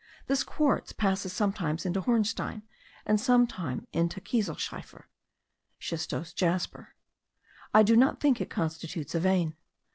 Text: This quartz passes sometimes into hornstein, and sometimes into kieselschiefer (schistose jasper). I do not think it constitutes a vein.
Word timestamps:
This 0.25 0.43
quartz 0.43 0.93
passes 0.93 1.31
sometimes 1.31 1.85
into 1.85 2.01
hornstein, 2.01 2.63
and 3.05 3.21
sometimes 3.21 3.85
into 3.93 4.19
kieselschiefer 4.19 5.03
(schistose 5.79 6.33
jasper). 6.33 6.95
I 7.71 7.83
do 7.83 7.95
not 7.95 8.19
think 8.19 8.41
it 8.41 8.49
constitutes 8.49 9.13
a 9.13 9.19
vein. 9.19 9.55